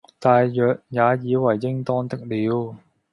[0.19, 2.75] 大約也以爲應當的了。